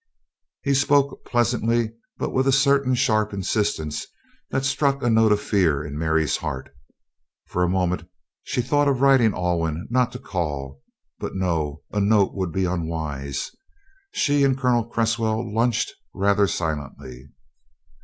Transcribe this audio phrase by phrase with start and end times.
[0.63, 4.07] He spoke pleasantly, but with a certain sharp insistence
[4.49, 6.73] that struck a note of fear in Mary's heart.
[7.45, 8.09] For a moment
[8.43, 10.81] she thought of writing Alwyn not to call.
[11.19, 13.51] But, no; a note would be unwise.
[14.11, 17.29] She and Colonel Cresswell lunched rather silently.